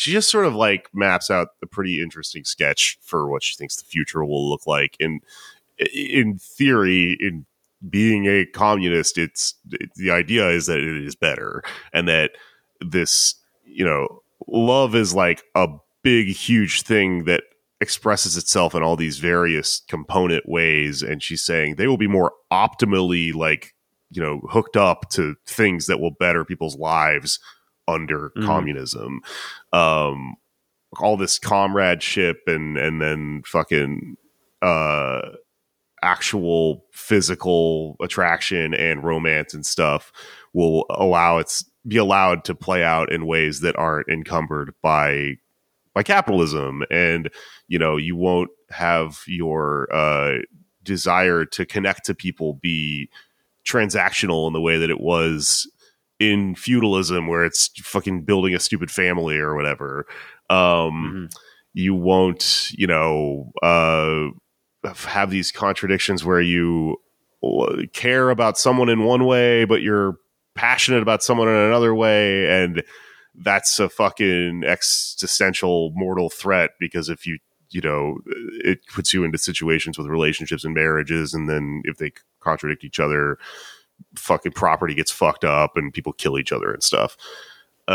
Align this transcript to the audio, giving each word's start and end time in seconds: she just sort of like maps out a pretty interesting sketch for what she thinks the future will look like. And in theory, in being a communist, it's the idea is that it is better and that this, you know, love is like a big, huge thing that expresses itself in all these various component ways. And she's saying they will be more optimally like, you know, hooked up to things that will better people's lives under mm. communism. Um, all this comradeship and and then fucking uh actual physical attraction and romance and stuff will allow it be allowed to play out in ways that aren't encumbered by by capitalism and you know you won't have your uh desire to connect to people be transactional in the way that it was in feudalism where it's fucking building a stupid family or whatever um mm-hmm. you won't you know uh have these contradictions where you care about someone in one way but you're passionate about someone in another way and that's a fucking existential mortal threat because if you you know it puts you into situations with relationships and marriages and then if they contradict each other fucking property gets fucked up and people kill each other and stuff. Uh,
she 0.00 0.12
just 0.12 0.30
sort 0.30 0.46
of 0.46 0.54
like 0.54 0.88
maps 0.94 1.30
out 1.30 1.48
a 1.62 1.66
pretty 1.66 2.02
interesting 2.02 2.42
sketch 2.42 2.96
for 3.02 3.28
what 3.28 3.42
she 3.42 3.54
thinks 3.54 3.76
the 3.76 3.84
future 3.84 4.24
will 4.24 4.48
look 4.48 4.66
like. 4.66 4.96
And 4.98 5.20
in 5.92 6.38
theory, 6.38 7.18
in 7.20 7.44
being 7.86 8.24
a 8.24 8.46
communist, 8.46 9.18
it's 9.18 9.54
the 9.96 10.10
idea 10.10 10.48
is 10.48 10.64
that 10.66 10.78
it 10.78 11.04
is 11.04 11.14
better 11.14 11.62
and 11.92 12.08
that 12.08 12.30
this, 12.80 13.34
you 13.66 13.84
know, 13.84 14.22
love 14.48 14.94
is 14.94 15.14
like 15.14 15.42
a 15.54 15.68
big, 16.02 16.28
huge 16.28 16.80
thing 16.80 17.24
that 17.24 17.42
expresses 17.82 18.38
itself 18.38 18.74
in 18.74 18.82
all 18.82 18.96
these 18.96 19.18
various 19.18 19.82
component 19.86 20.48
ways. 20.48 21.02
And 21.02 21.22
she's 21.22 21.42
saying 21.42 21.74
they 21.74 21.86
will 21.86 21.98
be 21.98 22.08
more 22.08 22.32
optimally 22.50 23.34
like, 23.34 23.74
you 24.10 24.22
know, 24.22 24.40
hooked 24.48 24.78
up 24.78 25.10
to 25.10 25.34
things 25.46 25.88
that 25.88 26.00
will 26.00 26.12
better 26.18 26.42
people's 26.42 26.78
lives 26.78 27.38
under 27.90 28.30
mm. 28.36 28.44
communism. 28.44 29.20
Um, 29.72 30.36
all 30.98 31.16
this 31.16 31.38
comradeship 31.38 32.42
and 32.46 32.76
and 32.76 33.00
then 33.00 33.42
fucking 33.46 34.16
uh 34.62 35.20
actual 36.02 36.84
physical 36.92 37.96
attraction 38.00 38.74
and 38.74 39.04
romance 39.04 39.54
and 39.54 39.64
stuff 39.64 40.12
will 40.52 40.86
allow 40.90 41.38
it 41.38 41.62
be 41.86 41.96
allowed 41.96 42.44
to 42.44 42.54
play 42.54 42.82
out 42.82 43.12
in 43.12 43.26
ways 43.26 43.60
that 43.60 43.76
aren't 43.76 44.08
encumbered 44.08 44.74
by 44.82 45.36
by 45.94 46.02
capitalism 46.02 46.82
and 46.90 47.30
you 47.68 47.78
know 47.78 47.96
you 47.96 48.16
won't 48.16 48.50
have 48.70 49.20
your 49.26 49.88
uh 49.94 50.38
desire 50.82 51.44
to 51.44 51.66
connect 51.66 52.04
to 52.06 52.14
people 52.14 52.54
be 52.54 53.08
transactional 53.64 54.46
in 54.46 54.52
the 54.52 54.60
way 54.60 54.78
that 54.78 54.90
it 54.90 55.00
was 55.00 55.70
in 56.20 56.54
feudalism 56.54 57.26
where 57.26 57.44
it's 57.44 57.68
fucking 57.80 58.22
building 58.22 58.54
a 58.54 58.60
stupid 58.60 58.90
family 58.90 59.38
or 59.38 59.56
whatever 59.56 60.06
um 60.50 60.58
mm-hmm. 60.58 61.24
you 61.72 61.94
won't 61.94 62.70
you 62.72 62.86
know 62.86 63.50
uh 63.62 64.28
have 65.06 65.30
these 65.30 65.50
contradictions 65.50 66.24
where 66.24 66.40
you 66.40 66.96
care 67.92 68.30
about 68.30 68.58
someone 68.58 68.88
in 68.88 69.04
one 69.04 69.24
way 69.24 69.64
but 69.64 69.82
you're 69.82 70.16
passionate 70.54 71.02
about 71.02 71.22
someone 71.22 71.48
in 71.48 71.54
another 71.54 71.94
way 71.94 72.62
and 72.62 72.82
that's 73.36 73.78
a 73.78 73.88
fucking 73.88 74.62
existential 74.64 75.90
mortal 75.94 76.28
threat 76.28 76.72
because 76.78 77.08
if 77.08 77.26
you 77.26 77.38
you 77.70 77.80
know 77.80 78.18
it 78.64 78.80
puts 78.92 79.14
you 79.14 79.24
into 79.24 79.38
situations 79.38 79.96
with 79.96 80.06
relationships 80.06 80.64
and 80.64 80.74
marriages 80.74 81.32
and 81.32 81.48
then 81.48 81.82
if 81.84 81.96
they 81.96 82.12
contradict 82.40 82.84
each 82.84 82.98
other 83.00 83.38
fucking 84.16 84.52
property 84.52 84.94
gets 84.94 85.10
fucked 85.10 85.44
up 85.44 85.76
and 85.76 85.92
people 85.92 86.12
kill 86.12 86.38
each 86.38 86.52
other 86.52 86.72
and 86.72 86.82
stuff. 86.82 87.16
Uh, 87.88 87.92